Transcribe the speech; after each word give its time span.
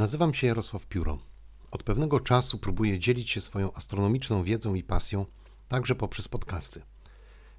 Nazywam 0.00 0.34
się 0.34 0.46
Jarosław 0.46 0.86
Pióro. 0.86 1.18
Od 1.70 1.82
pewnego 1.82 2.20
czasu 2.20 2.58
próbuję 2.58 2.98
dzielić 2.98 3.30
się 3.30 3.40
swoją 3.40 3.72
astronomiczną 3.72 4.44
wiedzą 4.44 4.74
i 4.74 4.82
pasją, 4.82 5.26
także 5.68 5.94
poprzez 5.94 6.28
podcasty. 6.28 6.82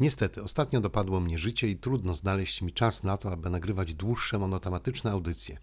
Niestety, 0.00 0.42
ostatnio 0.42 0.80
dopadło 0.80 1.20
mnie 1.20 1.38
życie 1.38 1.68
i 1.68 1.76
trudno 1.76 2.14
znaleźć 2.14 2.62
mi 2.62 2.72
czas 2.72 3.02
na 3.02 3.16
to, 3.16 3.32
aby 3.32 3.50
nagrywać 3.50 3.94
dłuższe, 3.94 4.38
monotematyczne 4.38 5.10
audycje. 5.10 5.58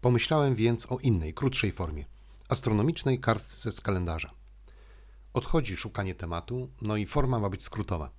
Pomyślałem 0.00 0.54
więc 0.54 0.92
o 0.92 0.98
innej, 0.98 1.34
krótszej 1.34 1.72
formie 1.72 2.04
astronomicznej 2.48 3.20
kartce 3.20 3.72
z 3.72 3.80
kalendarza. 3.80 4.30
Odchodzi 5.32 5.76
szukanie 5.76 6.14
tematu, 6.14 6.70
no 6.82 6.96
i 6.96 7.06
forma 7.06 7.38
ma 7.38 7.48
być 7.48 7.62
skrótowa. 7.62 8.10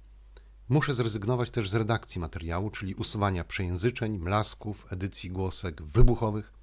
Muszę 0.70 0.93
zrezygnować 0.93 1.51
też 1.51 1.70
z 1.70 1.75
redakcji 1.75 2.21
materiału, 2.21 2.70
czyli 2.70 2.95
usuwania 2.95 3.43
przejęzyczeń, 3.43 4.17
mlasków, 4.17 4.86
edycji 4.89 5.29
głosek 5.31 5.81
wybuchowych. 5.81 6.59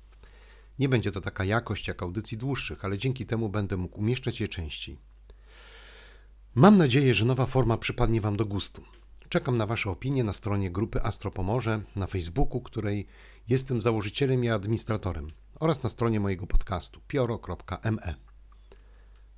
Nie 0.79 0.89
będzie 0.89 1.13
to 1.13 1.21
taka 1.21 1.45
jakość 1.45 1.89
jak 1.89 2.03
audycji 2.03 2.39
dłuższych, 2.39 2.85
ale 2.85 2.99
dzięki 2.99 3.27
temu 3.27 3.49
będę 3.49 3.77
mógł 3.77 3.99
umieszczać 3.99 4.41
je 4.41 4.49
częściej. 4.49 4.99
Mam 6.55 6.79
nadzieję, 6.79 7.15
że 7.15 7.25
nowa 7.25 7.47
forma 7.47 7.77
przypadnie 7.77 8.21
Wam 8.21 8.37
do 8.37 8.47
gustu. 8.47 8.85
Czekam 9.29 9.57
na 9.57 9.67
Wasze 9.67 9.91
opinie 9.91 10.25
na 10.25 10.33
stronie 10.33 10.71
grupy 10.71 11.03
Astro 11.03 11.31
Pomorze 11.31 11.83
na 11.97 12.07
Facebooku, 12.07 12.61
której 12.61 13.07
jestem 13.49 13.81
założycielem 13.81 14.45
i 14.45 14.49
administratorem, 14.49 15.31
oraz 15.61 15.83
na 15.83 15.89
stronie 15.89 16.21
mojego 16.21 16.47
podcastu 16.47 17.01
pioro.me. 17.09 18.15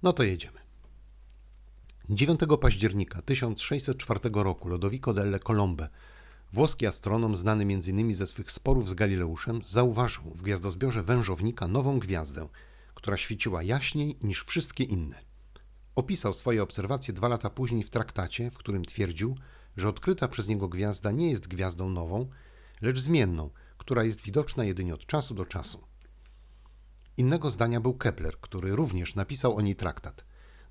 No 0.02 0.12
to 0.12 0.23
jedziemy. 0.23 0.59
9 2.10 2.41
października 2.60 3.23
1604 3.23 4.20
roku 4.32 4.68
Lodovico 4.68 5.15
delle 5.15 5.38
Colombe, 5.38 5.88
włoski 6.52 6.87
astronom 6.87 7.37
znany 7.37 7.62
m.in. 7.62 8.15
ze 8.15 8.27
swych 8.27 8.51
sporów 8.51 8.88
z 8.88 8.95
Galileuszem, 8.95 9.61
zauważył 9.65 10.25
w 10.25 10.43
gwiazdozbiorze 10.43 11.02
wężownika 11.02 11.69
nową 11.69 11.98
gwiazdę, 11.98 12.48
która 12.95 13.16
świeciła 13.16 13.62
jaśniej 13.62 14.19
niż 14.23 14.45
wszystkie 14.45 14.84
inne. 14.84 15.21
Opisał 15.95 16.32
swoje 16.32 16.63
obserwacje 16.63 17.15
dwa 17.15 17.29
lata 17.29 17.51
później 17.51 17.82
w 17.82 17.91
traktacie, 17.91 18.51
w 18.51 18.59
którym 18.59 18.85
twierdził, 18.85 19.37
że 19.76 19.88
odkryta 19.88 20.29
przez 20.29 20.49
niego 20.49 20.69
gwiazda 20.69 21.13
nie 21.13 21.30
jest 21.30 21.49
gwiazdą 21.49 21.88
nową, 21.88 22.29
lecz 22.80 22.99
zmienną, 22.99 23.51
która 23.79 24.04
jest 24.04 24.23
widoczna 24.23 24.65
jedynie 24.65 24.95
od 24.95 25.07
czasu 25.07 25.35
do 25.35 25.45
czasu. 25.45 25.85
Innego 27.16 27.51
zdania 27.51 27.80
był 27.80 27.95
Kepler, 27.95 28.41
który 28.41 28.76
również 28.76 29.15
napisał 29.15 29.57
o 29.57 29.60
niej 29.60 29.74
traktat. 29.74 30.24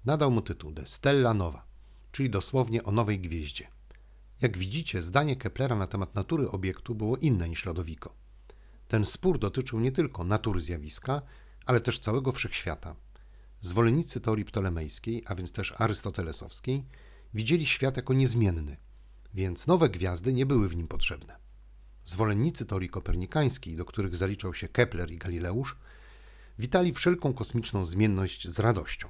Nadał 0.06 0.32
mu 0.32 0.42
tytuł 0.42 0.72
De 0.72 0.86
Stella 0.86 1.34
Nova, 1.34 1.66
czyli 2.12 2.30
dosłownie 2.30 2.84
o 2.84 2.92
nowej 2.92 3.20
gwieździe. 3.20 3.77
Jak 4.42 4.58
widzicie, 4.58 5.02
zdanie 5.02 5.36
Keplera 5.36 5.76
na 5.76 5.88
temat 5.88 6.16
natury 6.16 6.50
obiektu 6.50 6.96
było 6.96 7.18
inne 7.18 7.50
niż 7.50 7.66
Lodowiko. 7.66 8.14
Ten 8.88 9.06
spór 9.06 9.40
dotyczył 9.40 9.80
nie 9.80 9.92
tylko 9.92 10.24
natury 10.24 10.62
zjawiska, 10.62 11.22
ale 11.66 11.82
też 11.82 12.00
całego 12.00 12.32
wszechświata. 12.32 12.96
Zwolennicy 13.62 14.20
teorii 14.20 14.46
ptolemejskiej, 14.46 15.24
a 15.26 15.36
więc 15.36 15.52
też 15.52 15.74
arystotelesowskiej, 15.78 16.86
widzieli 17.34 17.66
świat 17.66 17.98
jako 17.98 18.14
niezmienny, 18.14 18.78
więc 19.34 19.68
nowe 19.68 19.90
gwiazdy 19.90 20.34
nie 20.34 20.46
były 20.46 20.70
w 20.70 20.76
nim 20.76 20.88
potrzebne. 20.88 21.38
Zwolennicy 22.06 22.66
teorii 22.66 22.90
kopernikańskiej, 22.90 23.76
do 23.76 23.86
których 23.86 24.16
zaliczał 24.16 24.54
się 24.54 24.68
Kepler 24.68 25.12
i 25.12 25.18
Galileusz, 25.18 25.78
witali 26.60 26.94
wszelką 26.94 27.34
kosmiczną 27.34 27.86
zmienność 27.86 28.48
z 28.48 28.60
radością. 28.60 29.08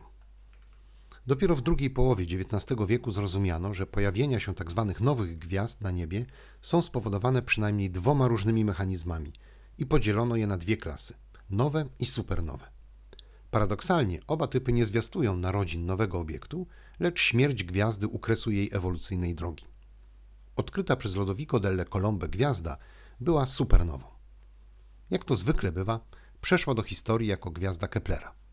Dopiero 1.28 1.56
w 1.56 1.61
drugiej 1.61 1.89
połowie 1.89 2.25
XIX 2.25 2.81
wieku 2.88 3.11
zrozumiano, 3.11 3.73
że 3.73 3.88
pojawienia 3.88 4.39
się 4.39 4.53
tzw. 4.53 4.86
Tak 4.88 5.02
nowych 5.02 5.38
gwiazd 5.38 5.81
na 5.81 5.92
niebie 5.92 6.25
są 6.61 6.81
spowodowane 6.81 7.42
przynajmniej 7.42 7.89
dwoma 7.89 8.28
różnymi 8.28 8.66
mechanizmami 8.66 9.33
i 9.78 9.86
podzielono 9.86 10.36
je 10.36 10.48
na 10.48 10.58
dwie 10.58 10.78
klasy 10.78 11.14
nowe 11.50 11.86
i 12.00 12.05
supernowe. 12.05 12.72
Paradoksalnie 13.52 14.20
oba 14.28 14.48
typy 14.48 14.73
nie 14.73 14.86
zwiastują 14.86 15.38
narodzin 15.38 15.86
nowego 15.86 16.20
obiektu, 16.20 16.67
lecz 17.00 17.20
śmierć 17.20 17.64
gwiazdy 17.64 18.08
u 18.08 18.20
kresu 18.20 18.52
jej 18.52 18.70
ewolucyjnej 18.73 19.36
drogi. 19.36 19.66
Odkryta 20.55 20.95
przez 20.95 21.16
Lodovico 21.16 21.60
delle 21.60 21.86
Colombe 21.86 22.30
gwiazda 22.30 22.77
była 23.20 23.45
supernową. 23.45 24.08
Jak 25.10 25.26
to 25.26 25.36
zwykle 25.36 25.71
bywa, 25.71 25.99
przeszła 26.42 26.73
do 26.73 26.83
historii 26.83 27.30
jako 27.30 27.52
gwiazda 27.52 27.87
Keplera. 27.87 28.47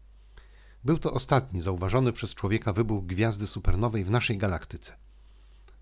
Był 0.85 0.99
to 0.99 1.13
ostatni 1.13 1.61
zauważony 1.61 2.13
przez 2.13 2.35
człowieka 2.35 2.73
wybuch 2.73 3.07
gwiazdy 3.07 3.47
supernowej 3.47 4.05
w 4.05 4.11
naszej 4.11 4.39
galaktyce. 4.39 4.97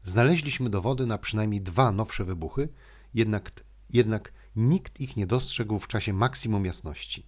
Znaleźliśmy 0.02 0.70
dowody 0.70 1.06
na 1.06 1.18
przynajmniej 1.18 1.60
dwa 1.60 1.92
nowsze 1.92 2.24
wybuchy, 2.24 2.68
jednak, 3.14 3.50
jednak 3.90 4.32
nikt 4.56 5.00
ich 5.00 5.16
nie 5.16 5.26
dostrzegł 5.26 5.78
w 5.78 5.88
czasie 5.88 6.12
maksimum 6.12 6.66
jasności. 6.66 7.26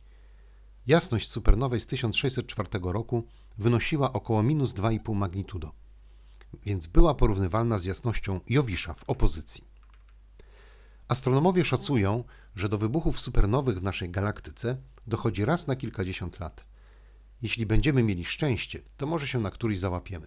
Jasność 0.86 1.30
supernowej 1.30 1.80
z 1.80 1.86
1604 1.86 2.68
roku 2.82 3.26
wynosiła 3.58 4.12
około 4.12 4.42
minus 4.42 4.74
2,5 4.74 5.14
magnitudo, 5.14 5.72
więc 6.66 6.86
była 6.86 7.14
porównywalna 7.14 7.78
z 7.78 7.84
jasnością 7.84 8.40
Jowisza 8.48 8.94
w 8.94 9.04
opozycji. 9.04 9.64
Astronomowie 11.08 11.64
szacują, 11.64 12.24
że 12.56 12.68
do 12.68 12.78
wybuchów 12.78 13.20
supernowych 13.20 13.78
w 13.78 13.82
naszej 13.82 14.10
galaktyce 14.10 14.76
dochodzi 15.06 15.44
raz 15.44 15.66
na 15.66 15.76
kilkadziesiąt 15.76 16.40
lat. 16.40 16.73
Jeśli 17.44 17.66
będziemy 17.66 18.02
mieli 18.02 18.24
szczęście, 18.24 18.78
to 18.96 19.06
może 19.06 19.26
się 19.26 19.40
na 19.40 19.50
któryś 19.50 19.78
załapiemy. 19.78 20.26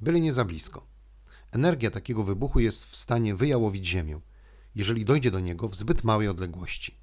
Byle 0.00 0.20
nie 0.20 0.32
za 0.32 0.44
blisko. 0.44 0.86
Energia 1.52 1.90
takiego 1.90 2.24
wybuchu 2.24 2.60
jest 2.60 2.84
w 2.84 2.96
stanie 2.96 3.34
wyjałowić 3.34 3.86
Ziemię, 3.86 4.20
jeżeli 4.74 5.04
dojdzie 5.04 5.30
do 5.30 5.40
niego 5.40 5.68
w 5.68 5.76
zbyt 5.76 6.04
małej 6.04 6.28
odległości. 6.28 6.94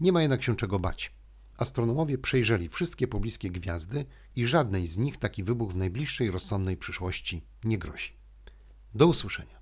Nie 0.00 0.12
ma 0.12 0.22
jednak 0.22 0.42
się 0.42 0.56
czego 0.56 0.78
bać. 0.78 1.12
Astronomowie 1.56 2.18
przejrzeli 2.18 2.68
wszystkie 2.68 3.08
pobliskie 3.08 3.50
gwiazdy 3.50 4.04
i 4.36 4.46
żadnej 4.46 4.86
z 4.86 4.98
nich 4.98 5.16
taki 5.16 5.44
wybuch 5.44 5.72
w 5.72 5.76
najbliższej 5.76 6.30
rozsądnej 6.30 6.76
przyszłości 6.76 7.42
nie 7.64 7.78
grozi. 7.78 8.12
Do 8.94 9.06
usłyszenia. 9.06 9.59